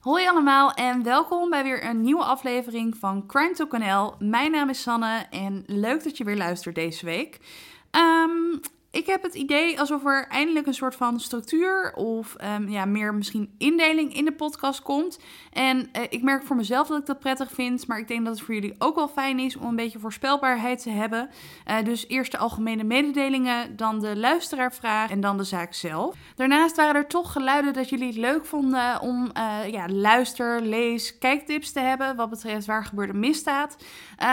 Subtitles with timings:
[0.00, 4.14] Hoi allemaal en welkom bij weer een nieuwe aflevering van Crime Talk NL.
[4.18, 7.38] Mijn naam is Sanne en leuk dat je weer luistert deze week.
[7.90, 8.58] Ehm,
[8.90, 13.14] ik heb het idee alsof er eindelijk een soort van structuur of ehm, ja, meer
[13.14, 15.18] misschien indeling in de podcast komt.
[15.52, 18.34] En eh, ik merk voor mezelf dat ik dat prettig vind, maar ik denk dat
[18.34, 21.30] het voor jullie ook wel fijn is om een beetje voorspelbaarheid te hebben.
[21.68, 26.16] Uh, dus eerst de algemene mededelingen, dan de luisteraarvraag en dan de zaak zelf.
[26.34, 31.18] Daarnaast waren er toch geluiden dat jullie het leuk vonden om uh, ja, luister, lees,
[31.18, 33.76] kijktips te hebben wat betreft waar gebeurde misdaad.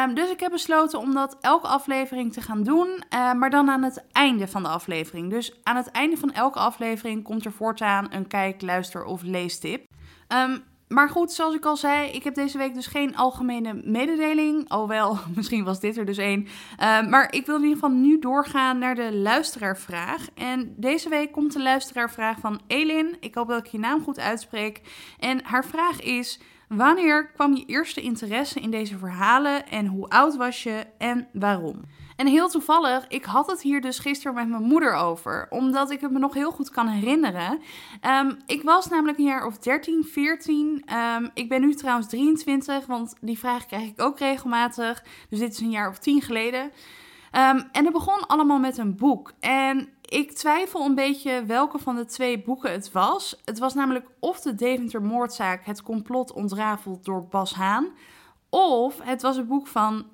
[0.05, 3.83] Um, dus ik heb besloten om dat elke aflevering te gaan doen, maar dan aan
[3.83, 5.29] het einde van de aflevering.
[5.29, 9.85] Dus aan het einde van elke aflevering komt er voortaan een kijk, luister of leestip.
[10.27, 14.69] Um, maar goed, zoals ik al zei, ik heb deze week dus geen algemene mededeling.
[14.69, 16.41] Alhoewel, misschien was dit er dus één.
[16.79, 20.27] Uh, maar ik wil in ieder geval nu doorgaan naar de luisteraarvraag.
[20.33, 23.17] En deze week komt de luisteraarvraag van Elin.
[23.19, 24.81] Ik hoop dat ik je naam goed uitspreek.
[25.19, 26.39] En haar vraag is...
[26.67, 31.81] Wanneer kwam je eerste interesse in deze verhalen en hoe oud was je en waarom?
[32.15, 36.01] En heel toevallig, ik had het hier dus gisteren met mijn moeder over, omdat ik
[36.01, 37.59] het me nog heel goed kan herinneren.
[38.21, 40.83] Um, ik was namelijk een jaar of 13, 14.
[40.93, 45.03] Um, ik ben nu trouwens 23, want die vraag krijg ik ook regelmatig.
[45.29, 46.61] Dus dit is een jaar of 10 geleden.
[46.63, 49.33] Um, en het begon allemaal met een boek.
[49.39, 53.41] En ik twijfel een beetje welke van de twee boeken het was.
[53.45, 57.87] Het was namelijk of de Deventer moordzaak Het complot ontrafeld door Bas Haan.
[58.49, 60.05] Of het was een boek van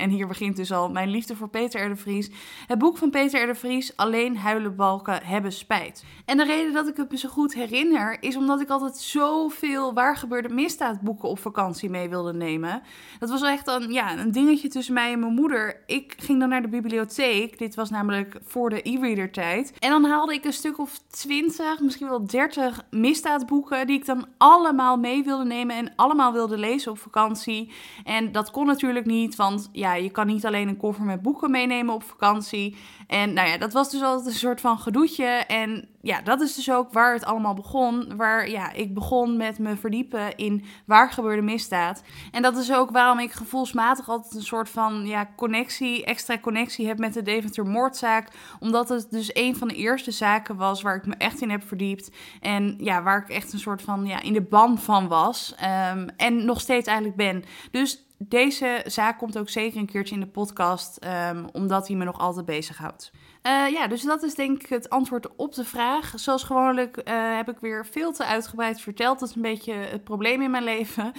[0.00, 1.96] en hier begint dus al mijn liefde voor Peter R.
[1.96, 2.30] Vries.
[2.66, 3.56] Het boek van Peter R.
[3.56, 6.04] Vries, Alleen huilen balken hebben spijt.
[6.24, 9.94] En de reden dat ik het me zo goed herinner, is omdat ik altijd zoveel
[9.94, 12.82] waar gebeurde misdaadboeken op vakantie mee wilde nemen.
[13.18, 15.82] Dat was echt een, ja, een dingetje tussen mij en mijn moeder.
[15.86, 17.58] Ik ging dan naar de bibliotheek.
[17.58, 19.72] Dit was namelijk voor de e-reader tijd.
[19.78, 24.26] En dan haalde ik een stuk of 20, misschien wel 30 misdaadboeken die ik dan
[24.38, 27.72] allemaal mee wilde nemen en allemaal wilde lezen op vakantie.
[28.04, 31.50] En dat kon natuurlijk niet, want ja, je kan niet alleen een koffer met boeken
[31.50, 32.76] meenemen op vakantie.
[33.06, 35.24] En nou ja, dat was dus altijd een soort van gedoetje.
[35.24, 38.16] En ja, dat is dus ook waar het allemaal begon.
[38.16, 42.02] Waar ja, ik begon met me verdiepen in waar gebeurde misdaad.
[42.30, 46.86] En dat is ook waarom ik gevoelsmatig altijd een soort van ja, connectie, extra connectie
[46.86, 48.28] heb met de Deventer moordzaak.
[48.60, 51.62] Omdat het dus een van de eerste zaken was waar ik me echt in heb
[51.66, 52.10] verdiept.
[52.40, 55.54] En ja, waar ik echt een soort van ja, in de ban van was.
[55.92, 57.44] Um, en nog steeds eigenlijk ben.
[57.70, 62.04] Dus deze zaak komt ook zeker een keertje in de podcast, um, omdat hij me
[62.04, 63.10] nog altijd bezighoudt.
[63.42, 66.12] Uh, ja, dus dat is denk ik het antwoord op de vraag.
[66.14, 69.20] Zoals gewoonlijk uh, heb ik weer veel te uitgebreid verteld.
[69.20, 71.12] Dat is een beetje het probleem in mijn leven.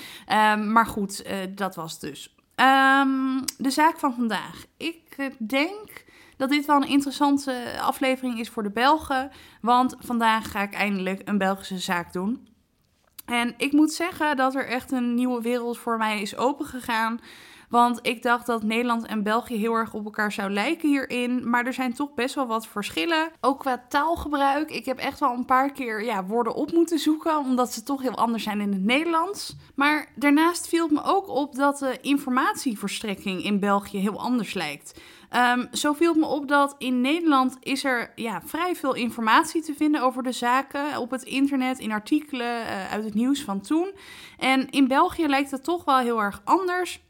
[0.54, 2.36] Um, maar goed, uh, dat was dus.
[2.56, 4.66] Um, de zaak van vandaag.
[4.78, 6.06] Ik denk
[6.38, 9.32] dat dit wel een interessante aflevering is voor de Belgen.
[9.62, 12.48] Want vandaag ga ik eindelijk een Belgische zaak doen.
[13.32, 17.20] En ik moet zeggen dat er echt een nieuwe wereld voor mij is opengegaan.
[17.72, 21.50] Want ik dacht dat Nederland en België heel erg op elkaar zou lijken hierin.
[21.50, 23.32] Maar er zijn toch best wel wat verschillen.
[23.42, 24.72] Ook qua taalgebruik.
[24.72, 27.38] Ik heb echt wel een paar keer ja, woorden op moeten zoeken.
[27.38, 29.56] Omdat ze toch heel anders zijn in het Nederlands.
[29.76, 35.00] Maar daarnaast viel het me ook op dat de informatieverstrekking in België heel anders lijkt.
[35.36, 39.62] Um, zo viel het me op dat in Nederland is er ja, vrij veel informatie
[39.62, 43.62] te vinden over de zaken op het internet, in artikelen uh, uit het nieuws van
[43.62, 43.92] toen.
[44.38, 47.02] En in België lijkt het toch wel heel erg anders.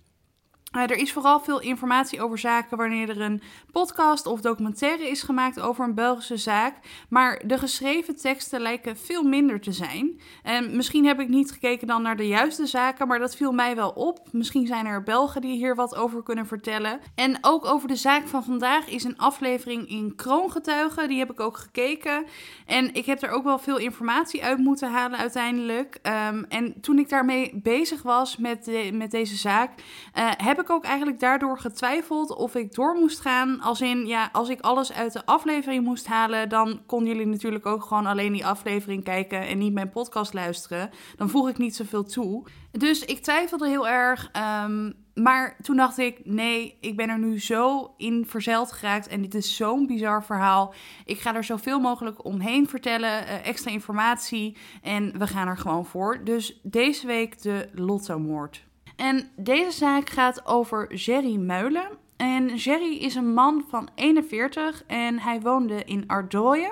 [0.72, 5.22] Uh, er is vooral veel informatie over zaken wanneer er een podcast of documentaire is
[5.22, 6.76] gemaakt over een Belgische zaak.
[7.10, 10.22] Maar de geschreven teksten lijken veel minder te zijn.
[10.44, 13.76] En misschien heb ik niet gekeken dan naar de juiste zaken, maar dat viel mij
[13.76, 14.28] wel op.
[14.32, 17.00] Misschien zijn er Belgen die hier wat over kunnen vertellen.
[17.16, 21.08] En ook over de zaak van vandaag is een aflevering in Kroongetuigen.
[21.08, 22.26] Die heb ik ook gekeken.
[22.66, 26.00] En ik heb er ook wel veel informatie uit moeten halen uiteindelijk.
[26.04, 30.70] Um, en toen ik daarmee bezig was met, de, met deze zaak, uh, heb ik
[30.70, 33.61] ook eigenlijk daardoor getwijfeld of ik door moest gaan.
[33.62, 37.66] Als in, ja, als ik alles uit de aflevering moest halen, dan konden jullie natuurlijk
[37.66, 40.90] ook gewoon alleen die aflevering kijken en niet mijn podcast luisteren.
[41.16, 42.48] Dan voeg ik niet zoveel toe.
[42.72, 44.32] Dus ik twijfelde heel erg.
[44.66, 49.22] Um, maar toen dacht ik, nee, ik ben er nu zo in verzeild geraakt en
[49.22, 50.74] dit is zo'n bizar verhaal.
[51.06, 55.86] Ik ga er zoveel mogelijk omheen vertellen, uh, extra informatie en we gaan er gewoon
[55.86, 56.24] voor.
[56.24, 58.64] Dus deze week de Lotto-moord.
[58.96, 61.88] En deze zaak gaat over Jerry Meulen.
[62.22, 66.72] En Jerry is een man van 41 en hij woonde in Ardooien.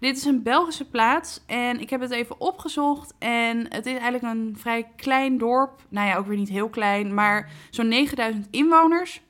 [0.00, 3.14] Dit is een Belgische plaats en ik heb het even opgezocht.
[3.18, 5.82] En het is eigenlijk een vrij klein dorp.
[5.88, 9.22] Nou ja, ook weer niet heel klein, maar zo'n 9000 inwoners.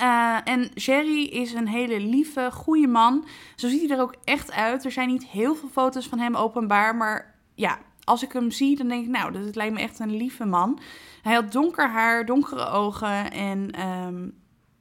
[0.00, 3.26] Uh, en Jerry is een hele lieve, goede man.
[3.54, 4.84] Zo ziet hij er ook echt uit.
[4.84, 8.76] Er zijn niet heel veel foto's van hem openbaar, maar ja, als ik hem zie,
[8.76, 10.78] dan denk ik, nou, dat lijkt me echt een lieve man.
[11.22, 14.28] Hij had donker haar, donkere ogen en ehm,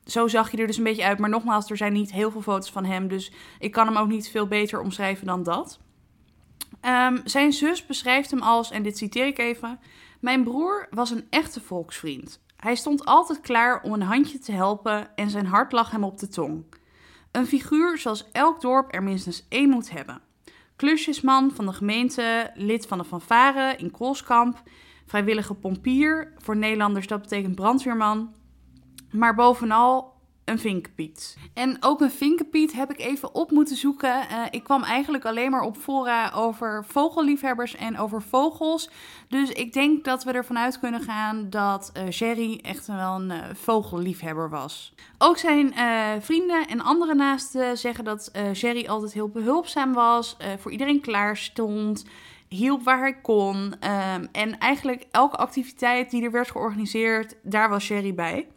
[0.06, 1.20] zo zag je er dus een beetje uit.
[1.20, 4.08] Maar nogmaals, er zijn niet heel veel foto's van hem, dus ik kan hem ook
[4.08, 5.80] niet veel beter omschrijven dan dat.
[6.82, 9.80] Ehm, zijn zus beschrijft hem als, en dit citeer ik even:
[10.20, 12.42] Mijn broer was een echte volksvriend.
[12.56, 16.20] Hij stond altijd klaar om een handje te helpen en zijn hart lag hem op
[16.20, 16.66] de tong.
[17.32, 20.22] Een figuur zoals elk dorp er minstens één moet hebben.
[20.76, 24.64] Klusjesman van de gemeente, lid van de fanfare in Koolskamp,
[25.06, 28.34] vrijwillige pompier, voor Nederlanders dat betekent brandweerman,
[29.13, 30.12] maar bovenal
[30.45, 31.38] een vinkenpiet.
[31.54, 34.15] En ook een vinkenpiet heb ik even op moeten zoeken.
[34.31, 38.89] Uh, ik kwam eigenlijk alleen maar op fora over vogelliefhebbers en over vogels.
[39.27, 43.30] Dus ik denk dat we ervan uit kunnen gaan dat uh, Jerry echt wel een
[43.30, 44.94] uh, vogelliefhebber was.
[45.18, 45.74] Ook zijn
[46.21, 52.06] vrienden en andere naasten zeggen dat Jerry altijd heel behulpzaam was, voor iedereen klaar stond
[52.48, 53.56] hielp waar hij kon.
[53.56, 58.48] Um, en eigenlijk elke activiteit die er werd georganiseerd, daar was Sherry bij.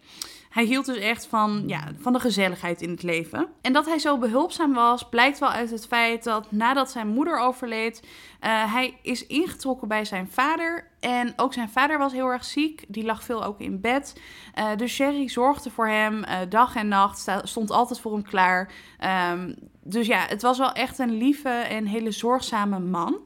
[0.56, 3.48] Hij hield dus echt van, ja, van de gezelligheid in het leven.
[3.60, 7.38] En dat hij zo behulpzaam was, blijkt wel uit het feit dat nadat zijn moeder
[7.38, 10.90] overleed, uh, hij is ingetrokken bij zijn vader.
[11.00, 12.84] En ook zijn vader was heel erg ziek.
[12.88, 14.20] Die lag veel ook in bed.
[14.58, 17.26] Uh, dus Sherry zorgde voor hem uh, dag en nacht.
[17.42, 18.72] Stond altijd voor hem klaar.
[19.32, 23.18] Um, dus ja, het was wel echt een lieve en hele zorgzame man.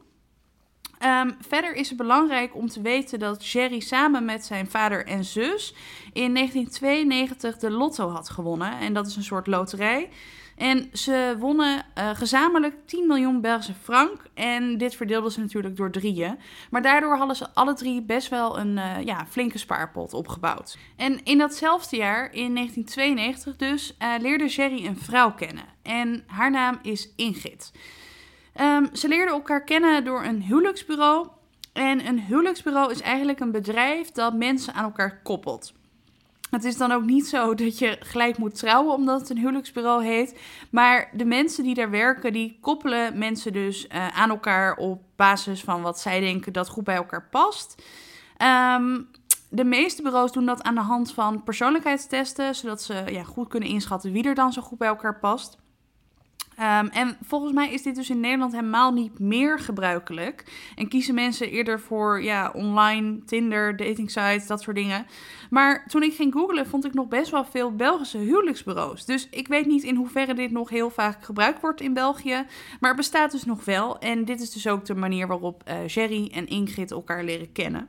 [1.04, 5.24] Um, verder is het belangrijk om te weten dat Jerry samen met zijn vader en
[5.24, 5.74] zus
[6.12, 8.78] in 1992 de lotto had gewonnen.
[8.78, 10.08] En dat is een soort loterij.
[10.60, 14.22] En ze wonnen uh, gezamenlijk 10 miljoen Belgische frank.
[14.34, 16.38] En dit verdeelden ze natuurlijk door drieën.
[16.70, 20.78] Maar daardoor hadden ze alle drie best wel een uh, ja, flinke spaarpot opgebouwd.
[20.96, 25.64] En in datzelfde jaar, in 1992 dus, uh, leerde Jerry een vrouw kennen.
[25.82, 27.72] En haar naam is Ingrid.
[28.60, 31.28] Um, ze leerden elkaar kennen door een huwelijksbureau.
[31.72, 35.72] En een huwelijksbureau is eigenlijk een bedrijf dat mensen aan elkaar koppelt.
[36.50, 40.04] Het is dan ook niet zo dat je gelijk moet trouwen omdat het een huwelijksbureau
[40.04, 40.38] heet.
[40.70, 45.60] Maar de mensen die daar werken, die koppelen mensen dus uh, aan elkaar op basis
[45.60, 47.82] van wat zij denken dat goed bij elkaar past.
[48.76, 49.08] Um,
[49.48, 53.68] de meeste bureaus doen dat aan de hand van persoonlijkheidstesten, zodat ze ja, goed kunnen
[53.68, 55.58] inschatten wie er dan zo goed bij elkaar past.
[56.60, 60.44] Um, en volgens mij is dit dus in Nederland helemaal niet meer gebruikelijk.
[60.74, 65.06] En kiezen mensen eerder voor ja, online, Tinder, dating sites, dat soort dingen.
[65.50, 69.04] Maar toen ik ging googlen, vond ik nog best wel veel Belgische huwelijksbureaus.
[69.04, 72.46] Dus ik weet niet in hoeverre dit nog heel vaak gebruikt wordt in België.
[72.80, 73.98] Maar het bestaat dus nog wel.
[73.98, 77.88] En dit is dus ook de manier waarop uh, Jerry en Ingrid elkaar leren kennen.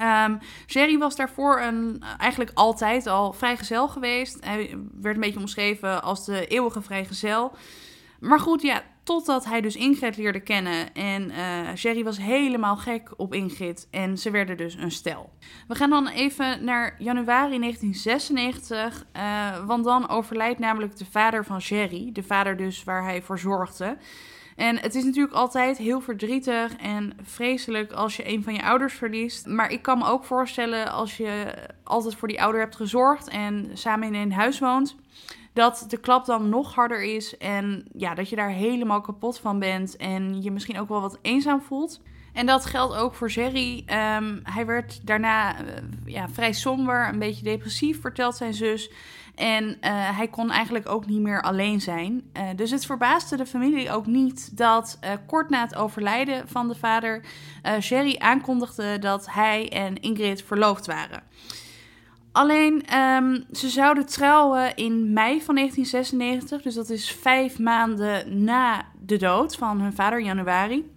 [0.00, 4.44] Um, Jerry was daarvoor een, eigenlijk altijd al vrijgezel geweest.
[4.44, 7.52] Hij werd een beetje omschreven als de eeuwige vrijgezel.
[8.20, 10.94] Maar goed, ja, totdat hij dus Ingrid leerde kennen.
[10.94, 13.88] En uh, Jerry was helemaal gek op Ingrid.
[13.90, 15.30] En ze werden dus een stel.
[15.68, 19.04] We gaan dan even naar januari 1996.
[19.16, 22.10] Uh, want dan overlijdt namelijk de vader van Jerry.
[22.12, 23.96] De vader dus waar hij voor zorgde.
[24.56, 28.94] En het is natuurlijk altijd heel verdrietig en vreselijk als je een van je ouders
[28.94, 29.46] verliest.
[29.46, 33.70] Maar ik kan me ook voorstellen als je altijd voor die ouder hebt gezorgd en
[33.72, 34.96] samen in een huis woont,
[35.52, 39.58] dat de klap dan nog harder is en ja, dat je daar helemaal kapot van
[39.58, 42.00] bent en je misschien ook wel wat eenzaam voelt.
[42.32, 43.78] En dat geldt ook voor Jerry.
[43.78, 45.68] Um, hij werd daarna uh,
[46.04, 48.90] ja, vrij somber, een beetje depressief, vertelt zijn zus.
[49.34, 49.76] En uh,
[50.16, 52.22] hij kon eigenlijk ook niet meer alleen zijn.
[52.36, 56.68] Uh, dus het verbaasde de familie ook niet dat uh, kort na het overlijden van
[56.68, 57.24] de vader
[57.80, 61.22] Sherry aankondigde dat hij en Ingrid verloofd waren.
[62.32, 68.84] Alleen um, ze zouden trouwen in mei van 1996, dus dat is vijf maanden na
[69.00, 70.91] de dood van hun vader, januari.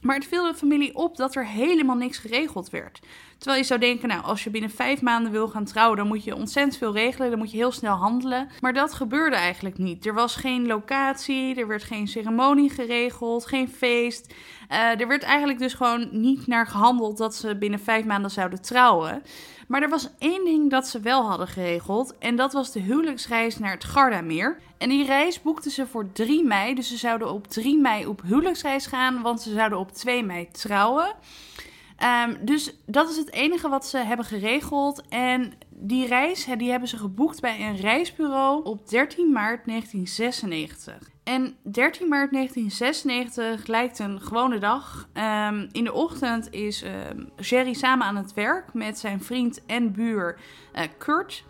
[0.00, 3.00] Maar het viel de familie op dat er helemaal niks geregeld werd.
[3.38, 6.24] Terwijl je zou denken, nou, als je binnen vijf maanden wil gaan trouwen, dan moet
[6.24, 8.48] je ontzettend veel regelen, dan moet je heel snel handelen.
[8.60, 10.06] Maar dat gebeurde eigenlijk niet.
[10.06, 14.34] Er was geen locatie, er werd geen ceremonie geregeld, geen feest.
[14.70, 18.62] Uh, er werd eigenlijk dus gewoon niet naar gehandeld dat ze binnen vijf maanden zouden
[18.62, 19.22] trouwen.
[19.68, 22.14] Maar er was één ding dat ze wel hadden geregeld.
[22.18, 24.58] En dat was de huwelijksreis naar het Gardameer.
[24.78, 26.74] En die reis boekten ze voor 3 mei.
[26.74, 29.22] Dus ze zouden op 3 mei op huwelijksreis gaan.
[29.22, 31.14] Want ze zouden op 2 mei trouwen.
[32.02, 35.02] Um, dus dat is het enige wat ze hebben geregeld.
[35.08, 41.10] En die reis die hebben ze geboekt bij een reisbureau op 13 maart 1996.
[41.24, 45.08] En 13 maart 1996 lijkt een gewone dag.
[45.14, 49.92] Um, in de ochtend is um, Jerry samen aan het werk met zijn vriend en
[49.92, 50.38] buur
[50.74, 51.44] uh, Kurt.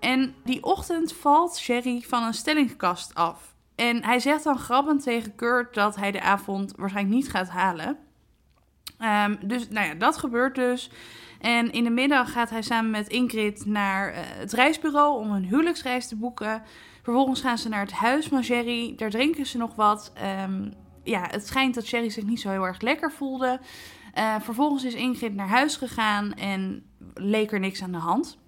[0.00, 3.54] En die ochtend valt Jerry van een stellingskast af.
[3.74, 8.05] En hij zegt dan grappend tegen Kurt dat hij de avond waarschijnlijk niet gaat halen.
[8.98, 10.90] Ehm, dus nou ja, dat gebeurt dus.
[11.40, 15.44] En in de middag gaat hij samen met Ingrid naar eh, het reisbureau om een
[15.44, 16.62] huwelijksreis te boeken.
[17.02, 18.94] Vervolgens gaan ze naar het huis van Jerry.
[18.96, 20.12] Daar drinken ze nog wat.
[20.14, 20.70] Ehm,
[21.02, 23.60] ja, het schijnt dat Jerry zich niet zo heel erg lekker voelde.
[24.18, 26.84] Uh, vervolgens is Ingrid naar huis gegaan en
[27.14, 28.38] leek er niks aan de hand.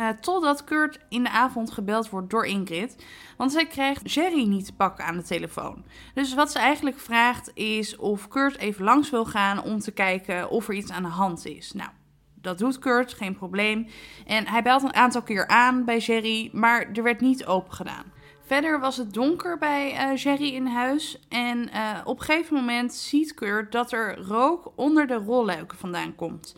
[0.00, 3.04] Uh, totdat Kurt in de avond gebeld wordt door Ingrid.
[3.36, 5.84] Want zij krijgt Jerry niet te pakken aan de telefoon.
[6.14, 10.50] Dus wat ze eigenlijk vraagt is of Kurt even langs wil gaan om te kijken
[10.50, 11.72] of er iets aan de hand is.
[11.72, 11.90] Nou,
[12.34, 13.86] dat doet Kurt, geen probleem.
[14.26, 18.12] En hij belt een aantal keer aan bij Jerry, maar er werd niet open gedaan.
[18.46, 21.18] Verder was het donker bij Jerry in huis.
[21.28, 26.14] En uh, op een gegeven moment ziet Kurt dat er rook onder de rolluiken vandaan
[26.14, 26.54] komt.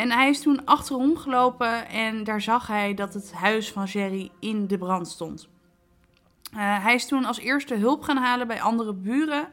[0.00, 4.30] En hij is toen achterom gelopen en daar zag hij dat het huis van Jerry
[4.38, 5.48] in de brand stond.
[6.54, 9.48] Uh, hij is toen als eerste hulp gaan halen bij andere buren.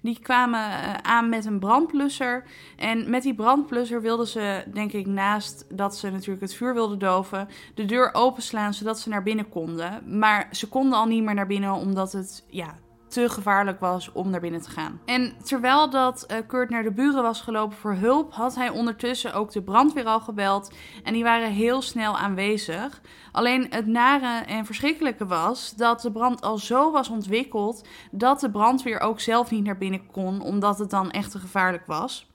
[0.00, 2.44] Die kwamen uh, aan met een brandblusser.
[2.76, 6.98] En met die brandblusser wilden ze, denk ik, naast dat ze natuurlijk het vuur wilden
[6.98, 10.18] doven, de deur openslaan zodat ze naar binnen konden.
[10.18, 12.78] Maar ze konden al niet meer naar binnen omdat het ja,
[13.12, 15.00] te gevaarlijk was om naar binnen te gaan.
[15.04, 19.34] En terwijl dat uh, Kurt naar de buren was gelopen voor hulp, had hij ondertussen
[19.34, 20.74] ook de brandweer al gebeld.
[21.02, 23.00] En die waren heel snel aanwezig.
[23.32, 28.50] Alleen het nare en verschrikkelijke was dat de brand al zo was ontwikkeld dat de
[28.50, 32.30] brandweer ook zelf niet naar binnen kon, omdat het dan echt te gevaarlijk was.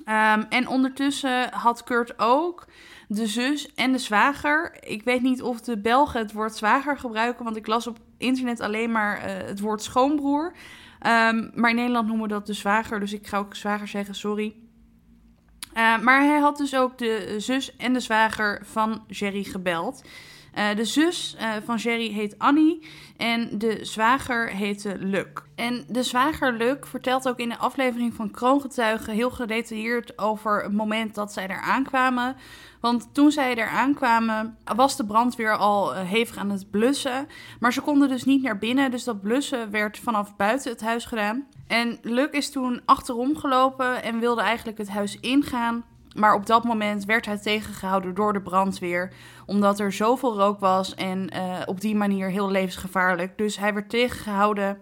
[0.00, 2.66] Um, en ondertussen had Kurt ook
[3.08, 4.76] de zus en de zwager.
[4.80, 8.60] Ik weet niet of de Belgen het woord zwager gebruiken, want ik las op internet
[8.60, 10.44] alleen maar uh, het woord schoonbroer.
[10.46, 14.14] Um, maar in Nederland noemen we dat de zwager, dus ik ga ook zwager zeggen,
[14.14, 14.54] sorry.
[15.76, 20.04] Uh, maar hij had dus ook de zus en de zwager van Jerry gebeld.
[20.58, 25.26] Uh, de zus uh, van Jerry heet Annie en de zwager heette Luc.
[25.54, 30.72] En de zwager Luc vertelt ook in de aflevering van Kroongetuigen heel gedetailleerd over het
[30.72, 32.36] moment dat zij daar aankwamen.
[32.80, 37.28] Want toen zij er aankwamen, was de brandweer al hevig aan het blussen.
[37.60, 41.04] Maar ze konden dus niet naar binnen, dus dat blussen werd vanaf buiten het huis
[41.04, 41.46] gedaan.
[41.66, 45.84] En Luc is toen achterom gelopen en wilde eigenlijk het huis ingaan.
[46.14, 49.12] Maar op dat moment werd hij tegengehouden door de brandweer.
[49.46, 53.38] Omdat er zoveel rook was en uh, op die manier heel levensgevaarlijk.
[53.38, 54.78] Dus hij werd tegengehouden.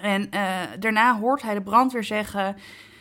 [0.00, 2.56] En uh, daarna hoort hij de brandweer zeggen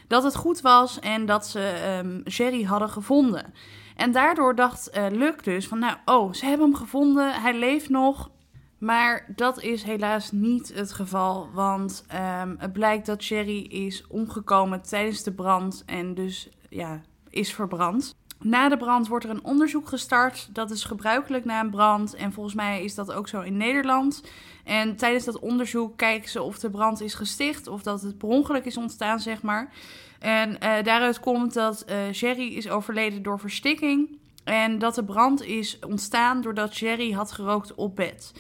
[0.08, 3.54] dat het goed was en dat ze um, Jerry hadden gevonden.
[3.96, 7.90] En daardoor dacht uh, Luc dus van, nou, oh, ze hebben hem gevonden, hij leeft
[7.90, 8.30] nog.
[8.78, 12.06] Maar dat is helaas niet het geval, want
[12.42, 18.16] um, het blijkt dat Jerry is omgekomen tijdens de brand en dus ja, is verbrand.
[18.40, 20.50] Na de brand wordt er een onderzoek gestart.
[20.52, 22.14] Dat is gebruikelijk na een brand.
[22.14, 24.24] En volgens mij is dat ook zo in Nederland.
[24.64, 27.68] En tijdens dat onderzoek kijken ze of de brand is gesticht.
[27.68, 29.74] Of dat het per ongeluk is ontstaan, zeg maar.
[30.20, 34.20] En uh, daaruit komt dat uh, Jerry is overleden door verstikking.
[34.44, 38.34] En dat de brand is ontstaan doordat Jerry had gerookt op bed.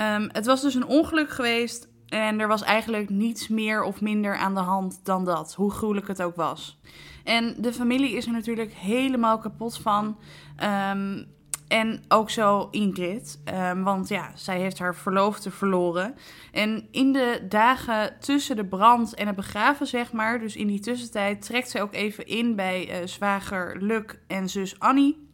[0.00, 1.88] Um, het was dus een ongeluk geweest.
[2.10, 5.54] En er was eigenlijk niets meer of minder aan de hand dan dat.
[5.54, 6.80] Hoe gruwelijk het ook was.
[7.24, 10.18] En de familie is er natuurlijk helemaal kapot van.
[10.90, 11.26] Um,
[11.68, 13.40] en ook zo Ingrid,
[13.72, 16.14] um, want ja, zij heeft haar verloofde verloren.
[16.52, 20.80] En in de dagen tussen de brand en het begraven, zeg maar, dus in die
[20.80, 25.29] tussentijd, trekt zij ook even in bij uh, zwager Luc en zus Annie.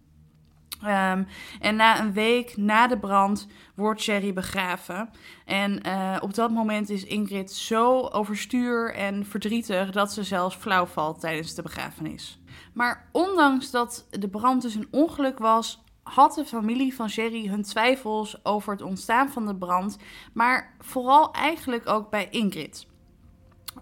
[0.86, 1.26] Um,
[1.60, 5.10] en na een week na de brand wordt Sherry begraven.
[5.44, 10.86] En uh, op dat moment is Ingrid zo overstuur en verdrietig dat ze zelfs flauw
[10.86, 12.40] valt tijdens de begrafenis.
[12.72, 17.62] Maar ondanks dat de brand dus een ongeluk was, had de familie van Sherry hun
[17.62, 19.98] twijfels over het ontstaan van de brand,
[20.32, 22.86] maar vooral eigenlijk ook bij Ingrid.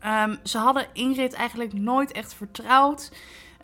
[0.06, 3.12] Um, ze hadden Ingrid eigenlijk nooit echt vertrouwd.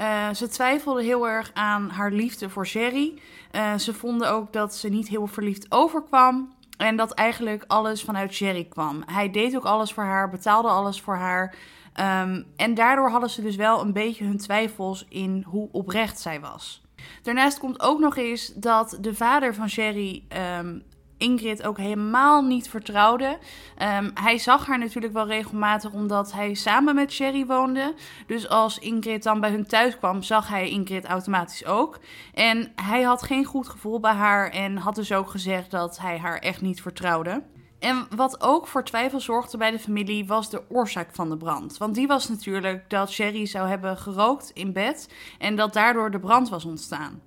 [0.01, 3.19] Uh, ze twijfelde heel erg aan haar liefde voor Jerry.
[3.53, 6.53] Uh, ze vonden ook dat ze niet heel verliefd overkwam.
[6.77, 9.03] En dat eigenlijk alles vanuit Jerry kwam.
[9.07, 11.55] Hij deed ook alles voor haar, betaalde alles voor haar.
[12.01, 16.41] Um, en daardoor hadden ze dus wel een beetje hun twijfels in hoe oprecht zij
[16.41, 16.83] was.
[17.23, 20.23] Daarnaast komt ook nog eens dat de vader van Jerry
[20.59, 20.83] um,
[21.21, 23.39] Ingrid ook helemaal niet vertrouwde.
[23.99, 27.95] Um, hij zag haar natuurlijk wel regelmatig omdat hij samen met Sherry woonde.
[28.27, 31.99] Dus als Ingrid dan bij hun thuis kwam, zag hij Ingrid automatisch ook.
[32.35, 36.19] En hij had geen goed gevoel bij haar en had dus ook gezegd dat hij
[36.19, 37.43] haar echt niet vertrouwde.
[37.79, 41.79] En wat ook voor twijfel zorgde bij de familie was de oorzaak van de brand.
[41.79, 45.09] Want die was natuurlijk dat Sherry zou hebben gerookt in bed
[45.39, 47.21] en dat daardoor de brand was ontstaan.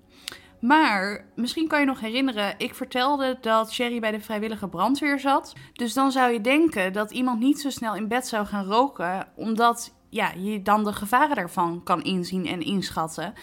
[0.63, 5.53] Maar misschien kan je nog herinneren, ik vertelde dat Sherry bij de vrijwillige brandweer zat.
[5.74, 9.27] Dus dan zou je denken dat iemand niet zo snel in bed zou gaan roken,
[9.36, 13.34] omdat ja, je dan de gevaren daarvan kan inzien en inschatten.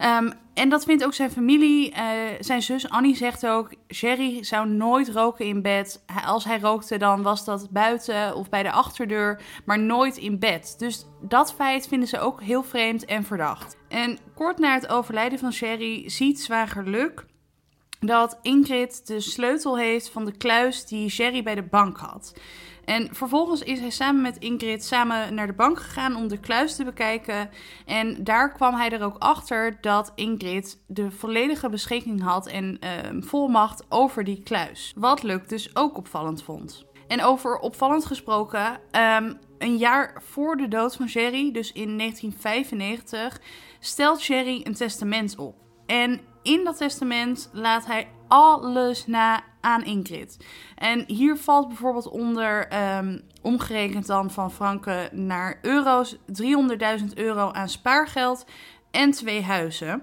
[0.00, 1.92] Ehm, en dat vindt ook zijn familie.
[1.92, 2.00] Uh,
[2.40, 6.04] zijn zus Annie zegt ook: Jerry zou nooit roken in bed.
[6.24, 10.74] Als hij rookte, dan was dat buiten of bij de achterdeur, maar nooit in bed.
[10.78, 13.76] Dus dat feit vinden ze ook heel vreemd en verdacht.
[13.88, 17.12] En kort na het overlijden van Jerry ziet zwager Luc
[18.00, 22.34] dat Ingrid de sleutel heeft van de kluis die Jerry bij de bank had.
[22.90, 26.76] En vervolgens is hij samen met Ingrid samen naar de bank gegaan om de kluis
[26.76, 27.50] te bekijken.
[27.86, 33.22] En daar kwam hij er ook achter dat Ingrid de volledige beschikking had en uh,
[33.22, 34.92] volmacht over die kluis.
[34.96, 36.84] Wat Luc dus ook opvallend vond.
[37.06, 38.80] En over opvallend gesproken,
[39.16, 43.40] um, een jaar voor de dood van Jerry, dus in 1995,
[43.80, 45.54] stelt Jerry een testament op.
[45.86, 50.46] En in dat testament laat hij alles na aan Ingrid.
[50.76, 52.68] En hier valt bijvoorbeeld onder,
[52.98, 58.44] um, omgerekend dan van franken naar euro's, 300.000 euro aan spaargeld
[58.90, 60.02] en twee huizen.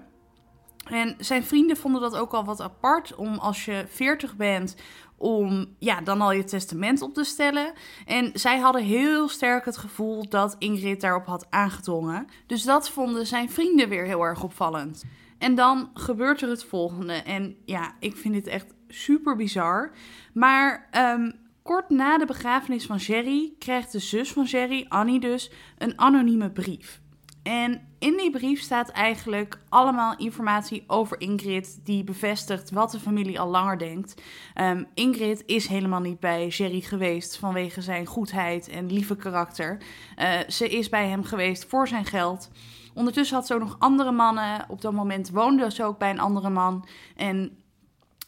[0.84, 4.76] En zijn vrienden vonden dat ook al wat apart om als je 40 bent
[5.16, 7.72] om ja, dan al je testament op te stellen.
[8.06, 12.26] En zij hadden heel sterk het gevoel dat Ingrid daarop had aangedrongen.
[12.46, 15.04] Dus dat vonden zijn vrienden weer heel erg opvallend.
[15.38, 17.12] En dan gebeurt er het volgende.
[17.12, 19.90] En ja, ik vind dit echt super bizar.
[20.32, 25.50] Maar um, kort na de begrafenis van Jerry krijgt de zus van Jerry, Annie dus,
[25.78, 27.00] een anonieme brief.
[27.42, 33.40] En in die brief staat eigenlijk allemaal informatie over Ingrid, die bevestigt wat de familie
[33.40, 34.22] al langer denkt.
[34.54, 39.78] Um, Ingrid is helemaal niet bij Jerry geweest vanwege zijn goedheid en lieve karakter.
[40.18, 42.50] Uh, ze is bij hem geweest voor zijn geld.
[42.98, 44.64] Ondertussen had ze ook nog andere mannen.
[44.68, 46.88] Op dat moment woonde ze ook bij een andere man.
[47.16, 47.56] En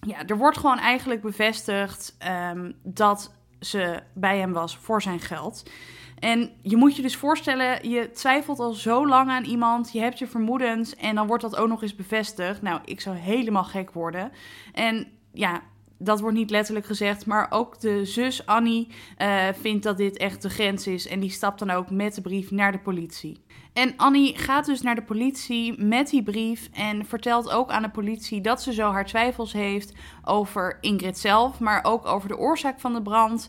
[0.06, 2.16] ja, er wordt gewoon eigenlijk bevestigd
[2.52, 5.70] um, dat ze bij hem was voor zijn geld.
[6.18, 10.18] En je moet je dus voorstellen, je twijfelt al zo lang aan iemand, je hebt
[10.18, 12.62] je vermoedens en dan wordt dat ook nog eens bevestigd.
[12.62, 14.32] Nou, ik zou helemaal gek worden.
[14.72, 15.60] En ja,
[16.02, 20.42] dat wordt niet letterlijk gezegd, maar ook de zus Annie uh, vindt dat dit echt
[20.42, 23.44] de grens is en die stapt dan ook met de brief naar de politie.
[23.72, 27.90] En Annie gaat dus naar de politie met die brief en vertelt ook aan de
[27.90, 29.92] politie dat ze zo haar twijfels heeft
[30.24, 33.48] over Ingrid zelf, maar ook over de oorzaak van de brand.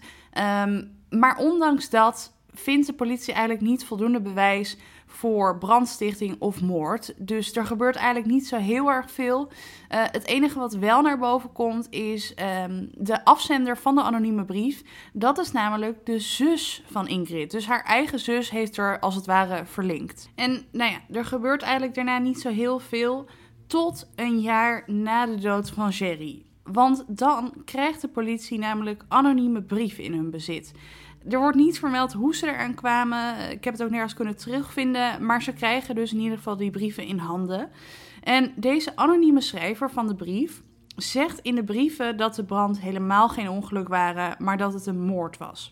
[0.63, 4.77] Um, maar ondanks dat vindt de politie eigenlijk niet voldoende bewijs
[5.11, 7.13] voor brandstichting of moord.
[7.17, 9.47] Dus er gebeurt eigenlijk niet zo heel erg veel.
[9.47, 14.45] Uh, het enige wat wel naar boven komt is um, de afzender van de anonieme
[14.45, 14.83] brief.
[15.13, 17.51] Dat is namelijk de zus van Ingrid.
[17.51, 20.29] Dus haar eigen zus heeft er als het ware verlinkt.
[20.35, 23.25] En nou ja, er gebeurt eigenlijk daarna niet zo heel veel.
[23.67, 26.45] Tot een jaar na de dood van Jerry.
[26.63, 30.73] Want dan krijgt de politie namelijk anonieme brieven in hun bezit.
[31.29, 33.51] Er wordt niet vermeld hoe ze eraan kwamen.
[33.51, 35.25] Ik heb het ook nergens kunnen terugvinden.
[35.25, 37.69] Maar ze krijgen dus in ieder geval die brieven in handen.
[38.23, 40.61] En deze anonieme schrijver van de brief
[40.95, 45.05] zegt in de brieven dat de brand helemaal geen ongeluk waren, maar dat het een
[45.05, 45.71] moord was.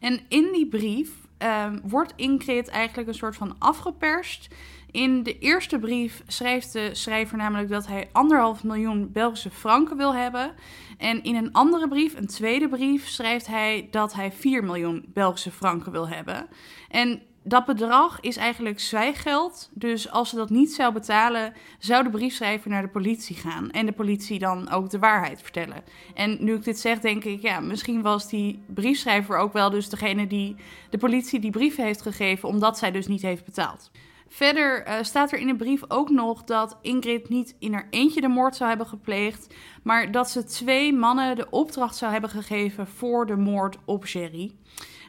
[0.00, 1.10] En in die brief
[1.42, 4.48] uh, wordt Ingrid eigenlijk een soort van afgeperst
[4.92, 10.14] in de eerste brief schrijft de schrijver namelijk dat hij anderhalf miljoen Belgische franken wil
[10.14, 10.52] hebben.
[10.98, 15.50] En in een andere brief, een tweede brief, schrijft hij dat hij 4 miljoen Belgische
[15.50, 16.46] franken wil hebben.
[16.88, 19.70] En dat bedrag is eigenlijk zwijggeld.
[19.74, 23.70] Dus als ze dat niet zou betalen, zou de briefschrijver naar de politie gaan.
[23.70, 25.82] En de politie dan ook de waarheid vertellen.
[26.14, 29.88] En nu ik dit zeg, denk ik, ja, misschien was die briefschrijver ook wel dus
[29.88, 30.56] degene die
[30.90, 33.90] de politie die brieven heeft gegeven, omdat zij dus niet heeft betaald.
[34.34, 38.20] Verder uh, staat er in de brief ook nog dat Ingrid niet in haar eentje
[38.20, 42.86] de moord zou hebben gepleegd, maar dat ze twee mannen de opdracht zou hebben gegeven
[42.86, 44.52] voor de moord op Jerry.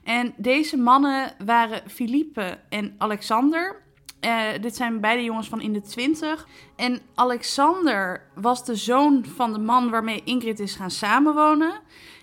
[0.04, 3.82] En deze mannen waren Philippe en Alexander.
[4.26, 6.48] Uh, dit zijn beide jongens van in de twintig.
[6.76, 11.74] En Alexander was de zoon van de man waarmee Ingrid is gaan samenwonen.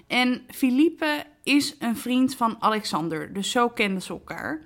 [0.06, 3.32] En Philippe is een vriend van Alexander.
[3.32, 4.64] Dus zo kenden ze elkaar.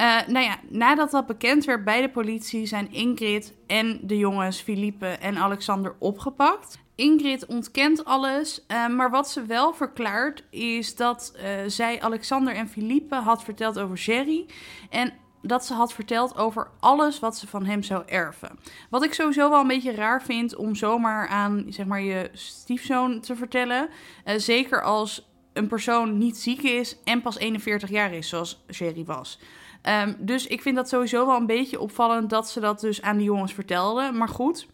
[0.00, 4.60] Uh, nou ja, nadat dat bekend werd bij de politie zijn Ingrid en de jongens
[4.60, 6.78] Philippe en Alexander opgepakt.
[6.94, 12.68] Ingrid ontkent alles, uh, maar wat ze wel verklaart is dat uh, zij Alexander en
[12.68, 14.46] Philippe had verteld over Jerry
[14.90, 18.58] en dat ze had verteld over alles wat ze van hem zou erven.
[18.90, 23.20] Wat ik sowieso wel een beetje raar vind om zomaar aan zeg maar, je stiefzoon
[23.20, 23.88] te vertellen.
[24.36, 29.38] Zeker als een persoon niet ziek is en pas 41 jaar is, zoals Jerry was.
[29.82, 33.16] Um, dus ik vind dat sowieso wel een beetje opvallend dat ze dat dus aan
[33.16, 34.16] de jongens vertelden.
[34.16, 34.66] Maar goed.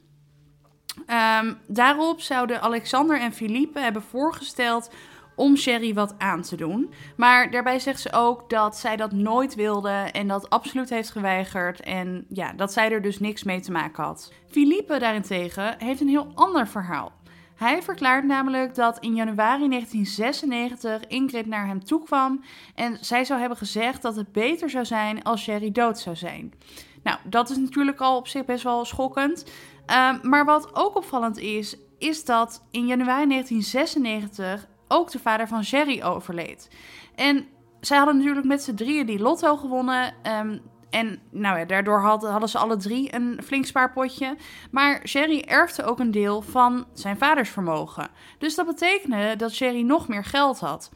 [1.41, 4.91] Um, daarop zouden Alexander en Philippe hebben voorgesteld
[5.37, 6.93] om Sherry wat aan te doen.
[7.17, 11.81] Maar daarbij zegt ze ook dat zij dat nooit wilde en dat absoluut heeft geweigerd.
[11.81, 14.33] En ja, dat zij er dus niks mee te maken had.
[14.51, 17.13] Philippe daarentegen heeft een heel ander verhaal.
[17.57, 23.41] Hij verklaart namelijk dat in januari 1996 Ingrid naar hem toe kwam en zij zou
[23.41, 26.53] hebben gezegd dat het beter zou zijn als Sherry dood zou zijn.
[27.03, 29.51] Nou, dat is natuurlijk al op zich best wel schokkend.
[29.87, 35.65] Ehm, maar wat ook opvallend is, is dat in januari 1996 ook de vader van
[35.65, 36.69] Sherry overleed.
[37.15, 37.47] En
[37.81, 40.15] zij hadden natuurlijk met z'n drieën die lotto gewonnen.
[40.23, 40.59] Ehm,
[40.91, 44.37] en nou ja, daardoor hadden, hadden ze alle drie een flink spaarpotje.
[44.71, 48.09] Maar Sherry erfde ook een deel van zijn vaders vermogen.
[48.39, 50.91] Dus dat betekende dat Sherry nog meer geld had.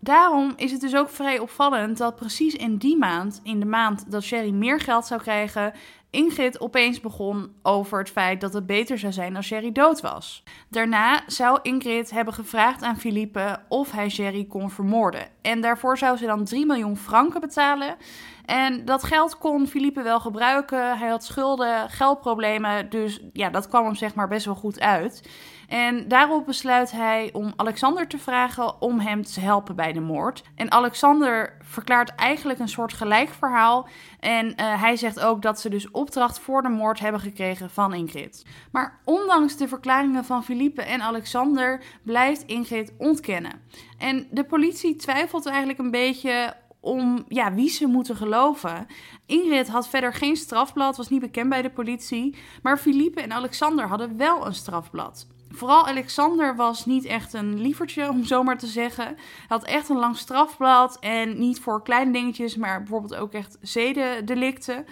[0.00, 4.10] Daarom is het dus ook vrij opvallend dat precies in die maand, in de maand
[4.10, 5.72] dat Sherry meer geld zou krijgen,
[6.16, 10.42] Ingrid opeens begon over het feit dat het beter zou zijn als Sherry dood was.
[10.68, 15.28] Daarna zou Ingrid hebben gevraagd aan Philippe of hij Sherry kon vermoorden.
[15.42, 17.96] En daarvoor zou ze dan 3 miljoen franken betalen.
[18.44, 20.98] En dat geld kon Philippe wel gebruiken.
[20.98, 22.90] Hij had schulden, geldproblemen.
[22.90, 25.22] Dus ja, dat kwam hem zeg maar best wel goed uit.
[25.68, 30.42] En daarop besluit hij om Alexander te vragen om hem te helpen bij de moord.
[30.54, 33.88] En Alexander verklaart eigenlijk een soort gelijk verhaal.
[34.20, 37.94] En uh, hij zegt ook dat ze dus opdracht voor de moord hebben gekregen van
[37.94, 38.44] Ingrid.
[38.72, 43.60] Maar ondanks de verklaringen van Philippe en Alexander blijft Ingrid ontkennen.
[43.98, 48.86] En de politie twijfelt eigenlijk een beetje om ja, wie ze moeten geloven.
[49.26, 52.36] Ingrid had verder geen strafblad, was niet bekend bij de politie.
[52.62, 55.26] Maar Philippe en Alexander hadden wel een strafblad.
[55.50, 59.04] Vooral Alexander was niet echt een lievertje, om zo maar te zeggen.
[59.04, 59.16] Hij
[59.48, 64.84] had echt een lang strafblad en niet voor kleine dingetjes, maar bijvoorbeeld ook echt zedendelicten.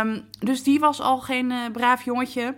[0.00, 2.54] Um, dus die was al geen uh, braaf jongetje.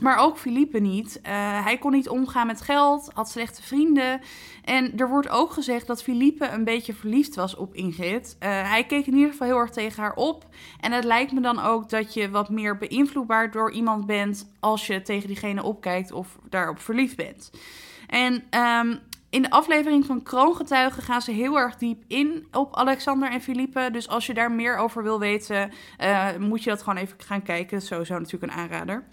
[0.00, 1.20] Maar ook Philippe niet.
[1.22, 1.30] Uh,
[1.64, 4.20] hij kon niet omgaan met geld, had slechte vrienden.
[4.64, 8.36] En er wordt ook gezegd dat Philippe een beetje verliefd was op Ingrid.
[8.40, 10.44] Uh, hij keek in ieder geval heel erg tegen haar op.
[10.80, 14.86] En het lijkt me dan ook dat je wat meer beïnvloedbaar door iemand bent als
[14.86, 17.50] je tegen diegene opkijkt of daarop verliefd bent.
[18.06, 18.98] En um,
[19.30, 23.88] in de aflevering van Kroongetuigen gaan ze heel erg diep in op Alexander en Philippe.
[23.92, 27.42] Dus als je daar meer over wil weten, uh, moet je dat gewoon even gaan
[27.42, 27.82] kijken.
[27.82, 29.04] Sowieso natuurlijk een aanrader.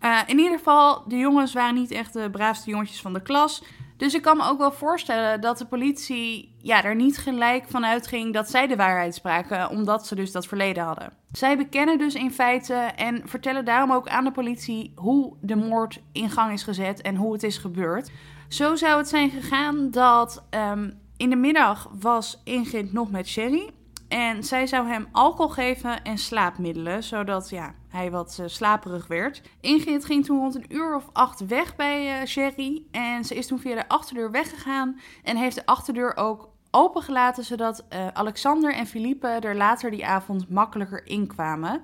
[0.00, 3.62] Uh, in ieder geval, de jongens waren niet echt de braafste jongetjes van de klas.
[3.96, 7.84] Dus ik kan me ook wel voorstellen dat de politie ja, er niet gelijk van
[7.84, 11.12] uitging dat zij de waarheid spraken, omdat ze dus dat verleden hadden.
[11.32, 16.00] Zij bekennen dus in feite en vertellen daarom ook aan de politie hoe de moord
[16.12, 18.10] in gang is gezet en hoe het is gebeurd.
[18.48, 23.70] Zo zou het zijn gegaan dat um, in de middag was Ingrid nog met Sherry.
[24.08, 29.42] En zij zou hem alcohol geven en slaapmiddelen, zodat ja, hij wat uh, slaperig werd.
[29.60, 32.82] Ingrid ging toen rond een uur of acht weg bij uh, Sherry.
[32.90, 37.84] En ze is toen via de achterdeur weggegaan en heeft de achterdeur ook opengelaten, zodat
[37.92, 41.82] uh, Alexander en Philippe er later die avond makkelijker inkwamen.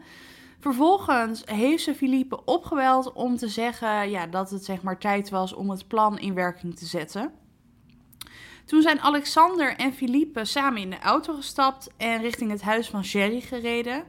[0.59, 5.53] Vervolgens heeft ze Philippe opgebeld om te zeggen ja, dat het zeg maar tijd was
[5.53, 7.33] om het plan in werking te zetten.
[8.64, 13.05] Toen zijn Alexander en Philippe samen in de auto gestapt en richting het huis van
[13.05, 14.05] Sherry gereden.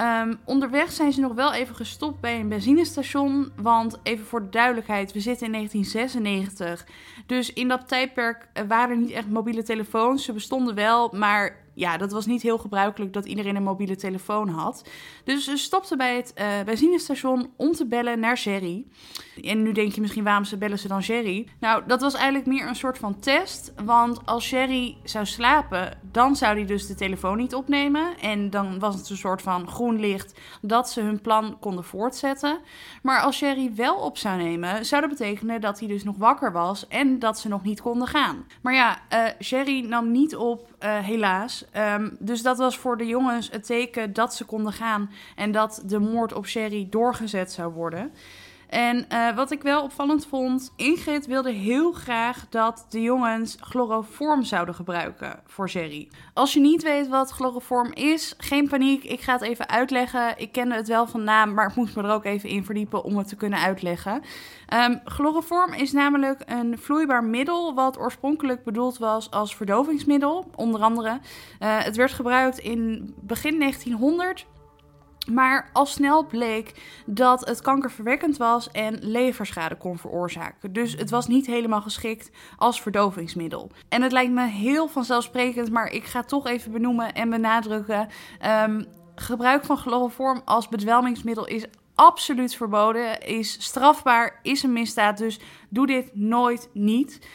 [0.00, 3.52] Um, onderweg zijn ze nog wel even gestopt bij een benzinestation.
[3.56, 6.86] Want even voor de duidelijkheid, we zitten in 1996.
[7.26, 10.24] Dus in dat tijdperk waren er niet echt mobiele telefoons.
[10.24, 14.48] Ze bestonden wel, maar ja, dat was niet heel gebruikelijk dat iedereen een mobiele telefoon
[14.48, 14.88] had.
[15.24, 18.86] Dus ze stopten bij het uh, benzinestation om te bellen naar Sherry.
[19.42, 21.48] En nu denk je misschien, waarom ze bellen ze dan Sherry?
[21.60, 23.72] Nou, dat was eigenlijk meer een soort van test.
[23.84, 28.18] Want als Sherry zou slapen, dan zou hij dus de telefoon niet opnemen.
[28.18, 32.58] En dan was het een soort van groen licht dat ze hun plan konden voortzetten.
[33.02, 36.52] Maar als Sherry wel op zou nemen, zou dat betekenen dat hij dus nog wakker
[36.52, 38.44] was en dat ze nog niet konden gaan.
[38.62, 41.64] Maar ja, uh, Sherry nam niet op, uh, helaas.
[41.76, 45.82] Um, dus dat was voor de jongens het teken dat ze konden gaan en dat
[45.86, 48.12] de moord op Sherry doorgezet zou worden.
[48.68, 54.42] En uh, wat ik wel opvallend vond, Ingrid wilde heel graag dat de jongens chloroform
[54.42, 56.08] zouden gebruiken voor Sherry.
[56.34, 60.34] Als je niet weet wat chloroform is, geen paniek, ik ga het even uitleggen.
[60.36, 63.04] Ik kende het wel van naam, maar ik moest me er ook even in verdiepen
[63.04, 64.22] om het te kunnen uitleggen.
[64.74, 71.08] Um, chloroform is namelijk een vloeibaar middel wat oorspronkelijk bedoeld was als verdovingsmiddel, onder andere.
[71.10, 71.18] Uh,
[71.78, 74.46] het werd gebruikt in begin 1900
[75.32, 76.72] maar al snel bleek
[77.06, 80.72] dat het kankerverwekkend was en leverschade kon veroorzaken.
[80.72, 83.70] Dus het was niet helemaal geschikt als verdovingsmiddel.
[83.88, 88.08] En het lijkt me heel vanzelfsprekend, maar ik ga toch even benoemen en benadrukken.
[88.66, 95.18] Um, gebruik van chloroform als bedwelmingsmiddel is absoluut verboden, is strafbaar, is een misdaad.
[95.18, 97.26] Dus doe dit nooit niet.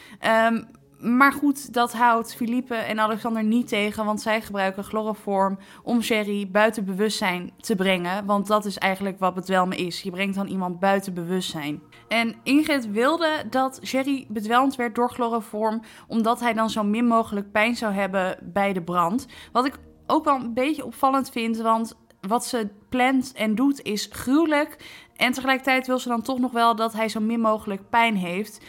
[0.46, 0.68] Um,
[1.00, 6.50] maar goed, dat houdt Philippe en Alexander niet tegen, want zij gebruiken chloroform om Sherry
[6.50, 8.26] buiten bewustzijn te brengen.
[8.26, 10.02] Want dat is eigenlijk wat bedwelmen is.
[10.02, 11.82] Je brengt dan iemand buiten bewustzijn.
[12.08, 17.52] En Ingrid wilde dat Sherry bedwelmd werd door chloroform, omdat hij dan zo min mogelijk
[17.52, 19.26] pijn zou hebben bij de brand.
[19.52, 24.08] Wat ik ook wel een beetje opvallend vind, want wat ze plant en doet is
[24.10, 24.76] gruwelijk.
[25.16, 28.60] En tegelijkertijd wil ze dan toch nog wel dat hij zo min mogelijk pijn heeft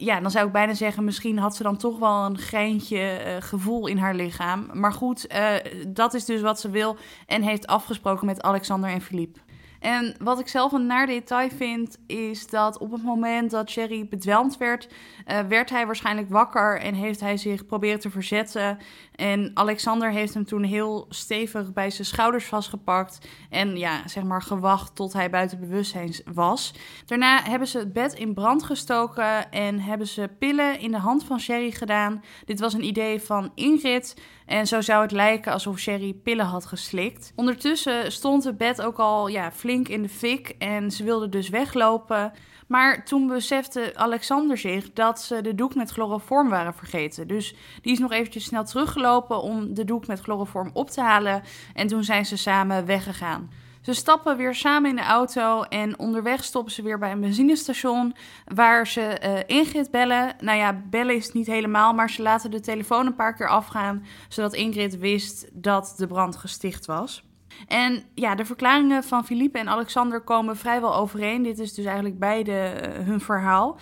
[0.00, 3.36] ja, dan zou ik bijna zeggen, misschien had ze dan toch wel een greintje uh,
[3.38, 4.70] gevoel in haar lichaam.
[4.72, 5.54] Maar goed, uh,
[5.88, 9.40] dat is dus wat ze wil en heeft afgesproken met Alexander en Philippe.
[9.80, 14.08] En wat ik zelf een naar detail vind, is dat op het moment dat Sherry
[14.08, 14.88] bedwelmd werd,
[15.26, 18.78] uh, werd hij waarschijnlijk wakker en heeft hij zich proberen te verzetten.
[19.14, 24.42] En Alexander heeft hem toen heel stevig bij zijn schouders vastgepakt en ja, zeg maar
[24.42, 26.74] gewacht tot hij buiten bewustzijn was.
[27.06, 31.24] Daarna hebben ze het bed in brand gestoken en hebben ze pillen in de hand
[31.24, 32.22] van Sherry gedaan.
[32.44, 34.14] Dit was een idee van Ingrid.
[34.50, 37.32] En zo zou het lijken alsof Sherry pillen had geslikt.
[37.36, 41.48] Ondertussen stond het bed ook al ja, flink in de fik en ze wilde dus
[41.48, 42.32] weglopen.
[42.66, 47.28] Maar toen besefte Alexander zich dat ze de doek met chloroform waren vergeten.
[47.28, 51.42] Dus die is nog eventjes snel teruggelopen om de doek met chloroform op te halen.
[51.74, 53.50] En toen zijn ze samen weggegaan.
[53.80, 58.14] Ze stappen weer samen in de auto en onderweg stoppen ze weer bij een benzinestation
[58.44, 60.34] waar ze uh, Ingrid bellen.
[60.40, 64.04] Nou ja, bellen is niet helemaal, maar ze laten de telefoon een paar keer afgaan,
[64.28, 67.29] zodat Ingrid wist dat de brand gesticht was.
[67.66, 71.42] En ja, de verklaringen van Philippe en Alexander komen vrijwel overeen.
[71.42, 73.78] Dit is dus eigenlijk beide uh, hun verhaal.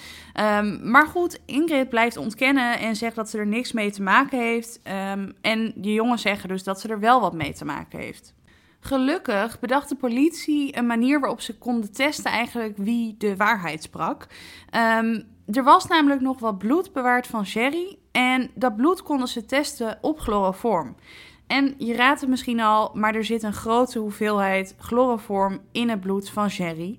[0.59, 4.39] Um, maar goed, Ingrid blijft ontkennen en zegt dat ze er niks mee te maken
[4.39, 4.81] heeft.
[5.13, 8.35] Um, en de jongens zeggen dus dat ze er wel wat mee te maken heeft.
[8.81, 14.27] Gelukkig bedacht de politie een manier waarop ze konden testen eigenlijk wie de waarheid sprak.
[14.99, 19.45] Um, er was namelijk nog wat bloed bewaard van Sherry en dat bloed konden ze
[19.45, 20.97] testen op chloroform.
[21.49, 26.01] En je raadt het misschien al, maar er zit een grote hoeveelheid chloroform in het
[26.01, 26.99] bloed van Jerry.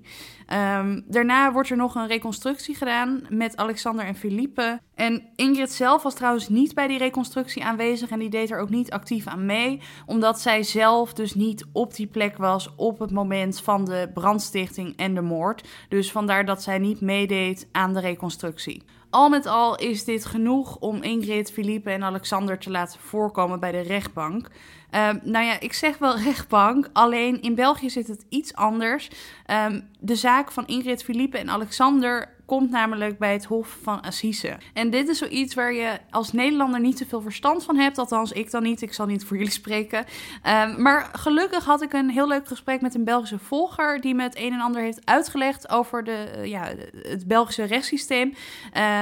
[0.78, 4.80] Um, daarna wordt er nog een reconstructie gedaan met Alexander en Philippe.
[4.94, 8.70] En Ingrid zelf was trouwens niet bij die reconstructie aanwezig en die deed er ook
[8.70, 13.10] niet actief aan mee, omdat zij zelf dus niet op die plek was op het
[13.10, 15.68] moment van de brandstichting en de moord.
[15.88, 18.82] Dus vandaar dat zij niet meedeed aan de reconstructie.
[19.10, 23.72] Al met al is dit genoeg om Ingrid, Philippe en Alexander te laten voorkomen bij
[23.72, 24.46] de rechtbank.
[24.94, 29.10] Um, nou ja, ik zeg wel rechtbank, alleen in België zit het iets anders.
[29.46, 34.58] Um, de zaak van Ingrid, Philippe en Alexander komt namelijk bij het Hof van Assise.
[34.74, 37.98] En dit is zoiets waar je als Nederlander niet zoveel verstand van hebt.
[37.98, 38.82] Althans, ik dan niet.
[38.82, 39.98] Ik zal niet voor jullie spreken.
[39.98, 44.00] Um, maar gelukkig had ik een heel leuk gesprek met een Belgische volger.
[44.00, 48.34] die me het een en ander heeft uitgelegd over de, ja, het Belgische rechtssysteem.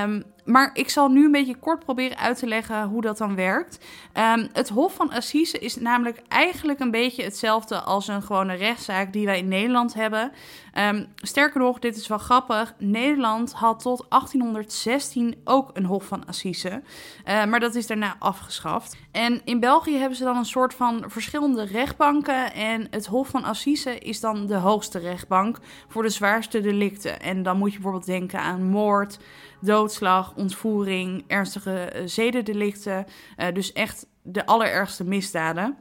[0.05, 3.35] Um, maar ik zal nu een beetje kort proberen uit te leggen hoe dat dan
[3.35, 3.85] werkt.
[4.15, 9.13] Um, het Hof van Assise is namelijk eigenlijk een beetje hetzelfde als een gewone rechtszaak
[9.13, 10.33] die wij in Nederland hebben.
[10.79, 12.75] Um, sterker nog, dit is wel grappig.
[12.79, 16.83] Nederland had tot 1816 ook een Hof van Assise.
[17.29, 18.97] Uh, maar dat is daarna afgeschaft.
[19.13, 22.53] En in België hebben ze dan een soort van verschillende rechtbanken.
[22.53, 25.59] En het Hof van Assise is dan de hoogste rechtbank
[25.89, 27.21] voor de zwaarste delicten.
[27.21, 29.19] En dan moet je bijvoorbeeld denken aan moord
[29.61, 33.07] doodslag, ontvoering, ernstige uh, zedendelicten.
[33.37, 35.77] Uh, dus echt de allerergste misdaden.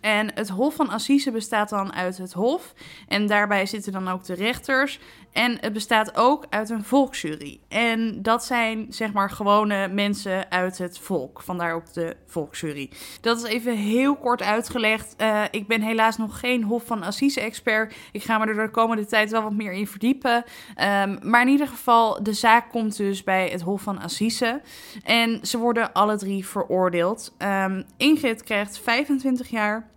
[0.00, 2.72] En het Hof van Assise bestaat dan uit het Hof.
[3.08, 4.98] En daarbij zitten dan ook de rechters.
[5.32, 7.60] En het bestaat ook uit een volksjury.
[7.68, 11.42] En dat zijn zeg maar gewone mensen uit het volk.
[11.42, 12.90] Vandaar ook de volksjury.
[13.20, 15.14] Dat is even heel kort uitgelegd.
[15.20, 17.94] Uh, ik ben helaas nog geen Hof van Assise-expert.
[18.12, 20.36] Ik ga me er de komende tijd wel wat meer in verdiepen.
[20.36, 24.60] Um, maar in ieder geval, de zaak komt dus bij het Hof van Assise.
[25.04, 27.34] En ze worden alle drie veroordeeld.
[27.38, 29.88] Um, Ingrid krijgt 25 jaar.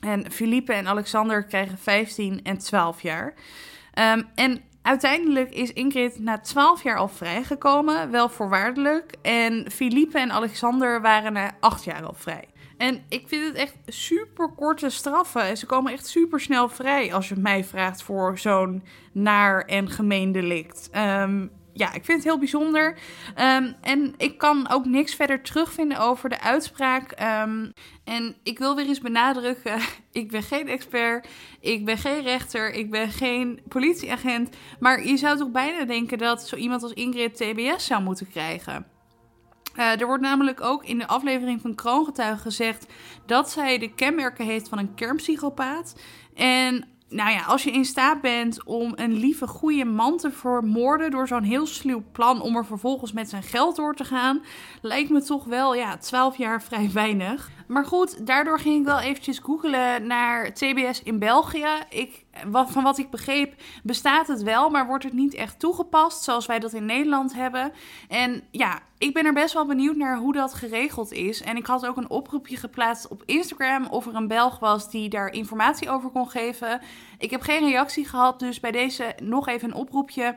[0.00, 3.34] En Philippe en Alexander krijgen 15 en 12 jaar.
[3.98, 9.14] Um, en uiteindelijk is Ingrid na 12 jaar al vrijgekomen, wel voorwaardelijk.
[9.22, 12.44] En Philippe en Alexander waren na 8 jaar al vrij.
[12.76, 15.56] En ik vind het echt super korte straffen.
[15.56, 18.82] Ze komen echt super snel vrij als je mij vraagt voor zo'n
[19.12, 20.90] naar en gemeen delict.
[20.96, 22.98] Um, ja, ik vind het heel bijzonder.
[23.28, 27.10] Um, en ik kan ook niks verder terugvinden over de uitspraak.
[27.42, 27.72] Um,
[28.04, 29.80] en ik wil weer eens benadrukken:
[30.12, 31.28] ik ben geen expert,
[31.60, 34.56] ik ben geen rechter, ik ben geen politieagent.
[34.80, 38.86] Maar je zou toch bijna denken dat zo iemand als Ingrid TBS zou moeten krijgen.
[39.76, 42.86] Uh, er wordt namelijk ook in de aflevering van Kroongetuigen gezegd
[43.26, 45.94] dat zij de kenmerken heeft van een kernpsychopaat.
[46.34, 51.10] En nou ja, als je in staat bent om een lieve, goede man te vermoorden
[51.10, 54.42] door zo'n heel sluw plan om er vervolgens met zijn geld door te gaan,
[54.82, 57.50] lijkt me toch wel, ja, 12 jaar vrij weinig.
[57.66, 61.68] Maar goed, daardoor ging ik wel eventjes googelen naar TBS in België.
[61.90, 66.46] Ik, van wat ik begreep bestaat het wel, maar wordt het niet echt toegepast zoals
[66.46, 67.72] wij dat in Nederland hebben.
[68.08, 71.42] En ja, ik ben er best wel benieuwd naar hoe dat geregeld is.
[71.42, 75.08] En ik had ook een oproepje geplaatst op Instagram of er een Belg was die
[75.08, 76.80] daar informatie over kon geven.
[77.18, 80.36] Ik heb geen reactie gehad, dus bij deze nog even een oproepje.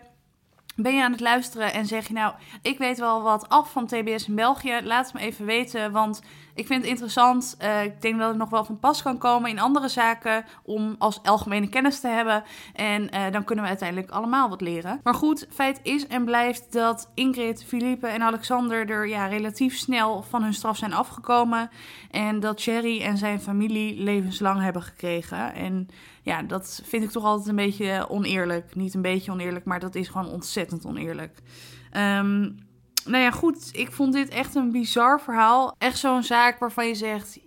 [0.75, 3.87] Ben je aan het luisteren en zeg je nou, ik weet wel wat af van
[3.87, 4.79] TBS in België?
[4.83, 6.21] Laat het me even weten, want
[6.53, 7.57] ik vind het interessant.
[7.61, 10.95] Uh, ik denk dat het nog wel van pas kan komen in andere zaken om
[10.97, 12.43] als algemene kennis te hebben.
[12.73, 14.99] En uh, dan kunnen we uiteindelijk allemaal wat leren.
[15.03, 20.21] Maar goed, feit is en blijft dat Ingrid, Philippe en Alexander er ja, relatief snel
[20.21, 21.69] van hun straf zijn afgekomen.
[22.11, 25.53] En dat Cherry en zijn familie levenslang hebben gekregen.
[25.53, 25.89] En
[26.21, 28.75] ja, dat vind ik toch altijd een beetje oneerlijk.
[28.75, 31.39] Niet een beetje oneerlijk, maar dat is gewoon ontzettend oneerlijk.
[31.97, 32.55] Um,
[33.05, 33.69] nou ja, goed.
[33.71, 35.75] Ik vond dit echt een bizar verhaal.
[35.77, 37.39] Echt zo'n zaak waarvan je zegt: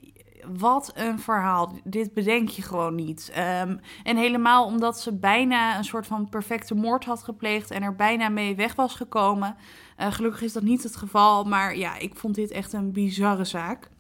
[0.53, 1.79] wat een verhaal.
[1.85, 3.33] Dit bedenk je gewoon niet.
[3.39, 7.95] Um, en helemaal omdat ze bijna een soort van perfecte moord had gepleegd en er
[7.95, 9.57] bijna mee weg was gekomen.
[10.01, 11.45] Uh, gelukkig is dat niet het geval.
[11.45, 13.91] Maar ja, ik vond dit echt een bizarre zaak.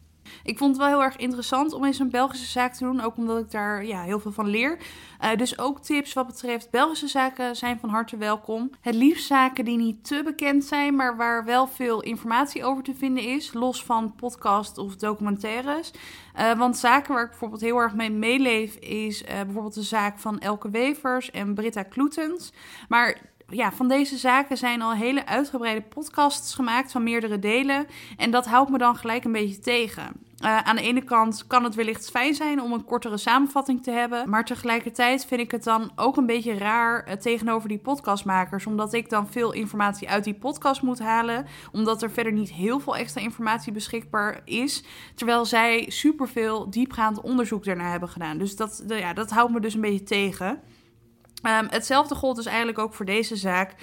[0.42, 3.00] Ik vond het wel heel erg interessant om eens een Belgische zaak te doen.
[3.00, 4.78] Ook omdat ik daar ja, heel veel van leer.
[5.22, 8.70] Uh, dus ook tips wat betreft Belgische zaken zijn van harte welkom.
[8.80, 12.94] Het liefst zaken die niet te bekend zijn, maar waar wel veel informatie over te
[12.94, 13.52] vinden is.
[13.52, 15.90] Los van podcast of documentaires.
[16.38, 20.18] Uh, want zaken waar ik bijvoorbeeld heel erg mee meeleef is uh, bijvoorbeeld de zaak
[20.18, 22.52] van Elke Wevers en Britta Kloetens.
[22.88, 27.86] Maar ja, van deze zaken zijn al hele uitgebreide podcasts gemaakt van meerdere delen.
[28.16, 30.12] En dat houdt me dan gelijk een beetje tegen.
[30.44, 33.90] Uh, aan de ene kant kan het wellicht fijn zijn om een kortere samenvatting te
[33.90, 34.30] hebben.
[34.30, 38.66] Maar tegelijkertijd vind ik het dan ook een beetje raar uh, tegenover die podcastmakers.
[38.66, 41.46] Omdat ik dan veel informatie uit die podcast moet halen.
[41.72, 44.84] Omdat er verder niet heel veel extra informatie beschikbaar is.
[45.14, 48.38] Terwijl zij superveel diepgaand onderzoek daarna hebben gedaan.
[48.38, 50.60] Dus dat, ja, dat houdt me dus een beetje tegen.
[51.46, 53.74] Um, hetzelfde gold dus eigenlijk ook voor deze zaak.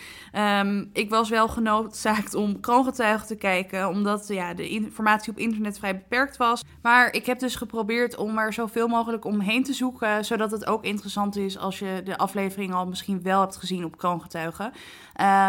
[0.62, 5.80] Um, ik was wel genoodzaakt om kroongetuigen te kijken, omdat ja, de informatie op internet
[5.80, 6.64] vrij beperkt was.
[6.82, 10.84] Maar ik heb dus geprobeerd om er zoveel mogelijk omheen te zoeken, zodat het ook
[10.84, 14.72] interessant is als je de aflevering al misschien wel hebt gezien op kroongetuigen.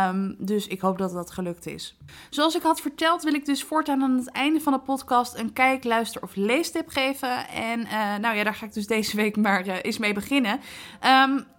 [0.08, 1.96] Um, dus ik hoop dat dat gelukt is.
[2.30, 5.52] Zoals ik had verteld, wil ik dus voortaan aan het einde van de podcast een
[5.52, 7.48] kijk, luister of leestip geven.
[7.48, 10.60] En uh, nou ja, daar ga ik dus deze week maar uh, eens mee beginnen.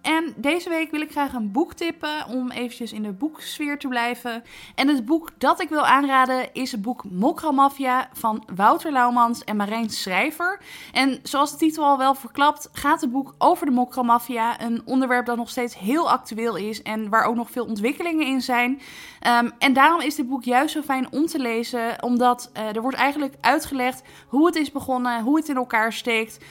[0.02, 3.88] en deze week wil ik graag een boek tippen om eventjes in de boeksfeer te
[3.88, 4.44] blijven.
[4.74, 9.56] En het boek dat ik wil aanraden is het boek Mokra van Wouter Laumans en
[9.56, 10.60] Marijn Schrijver.
[10.92, 15.26] En zoals de titel al wel verklapt, gaat het boek over de Mokra Een onderwerp
[15.26, 18.80] dat nog steeds heel actueel is en waar ook nog veel ontwikkelingen in zijn.
[19.26, 22.82] Um, en daarom is dit boek juist zo fijn om te lezen, omdat uh, er
[22.82, 26.44] wordt eigenlijk uitgelegd hoe het is begonnen, hoe het in elkaar steekt.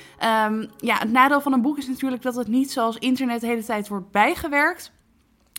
[0.47, 3.47] Um, ja, het nadeel van een boek is natuurlijk dat het niet zoals internet de
[3.47, 4.91] hele tijd wordt bijgewerkt.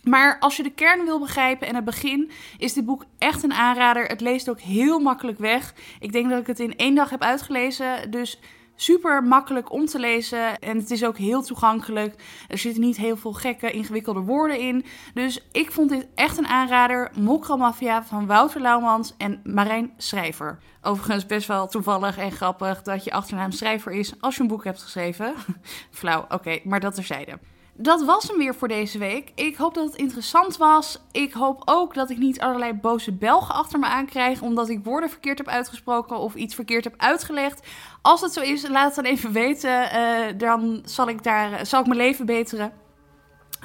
[0.05, 3.53] Maar als je de kern wil begrijpen en het begin, is dit boek echt een
[3.53, 4.05] aanrader.
[4.07, 5.75] Het leest ook heel makkelijk weg.
[6.01, 8.11] Ik denk dat ik het in één dag heb uitgelezen.
[8.11, 8.41] Dus
[8.77, 10.59] super makkelijk om te lezen.
[10.59, 12.15] En het is ook heel toegankelijk.
[12.49, 14.85] Er zitten niet heel veel gekke, ingewikkelde woorden in.
[15.15, 17.11] Dus ik vond dit echt een aanrader.
[17.15, 20.59] Mokra van Wouter Laumans en Marijn Schrijver.
[20.83, 24.65] Overigens best wel toevallig en grappig dat je achternaam Schrijver is als je een boek
[24.65, 25.35] hebt geschreven.
[25.91, 27.39] Flauw, oké, maar dat terzijde
[27.77, 29.33] dat was hem weer voor deze week.
[29.35, 31.01] Ik hoop dat het interessant was.
[31.13, 34.43] Ik hoop ook dat ik niet allerlei boze Belgen achter me aankrijg.
[34.43, 37.67] Omdat ik woorden verkeerd heb uitgesproken of iets verkeerd heb uitgelegd.
[38.03, 39.89] Als het zo is, laat het dan even weten.
[39.95, 42.73] Uh, dan zal ik, daar, zal ik mijn leven beteren.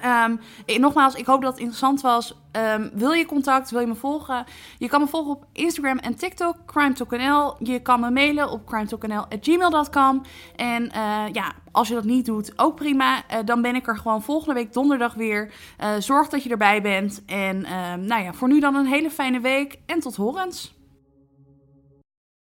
[0.05, 0.39] Um,
[0.79, 2.35] nogmaals, ik hoop dat het interessant was.
[2.51, 4.45] Um, wil je contact, wil je me volgen?
[4.77, 7.55] Je kan me volgen op Instagram en TikTok, crime.nl.
[7.59, 10.21] Je kan me mailen op crime.nl.gmail.com.
[10.55, 13.15] En uh, ja, als je dat niet doet, ook prima.
[13.15, 15.51] Uh, dan ben ik er gewoon volgende week donderdag weer.
[15.81, 17.23] Uh, zorg dat je erbij bent.
[17.25, 17.61] En
[18.05, 20.78] nou ja, voor nu dan een hele fijne week en tot horens.